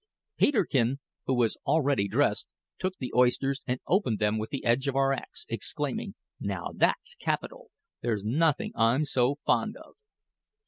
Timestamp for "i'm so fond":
8.73-9.77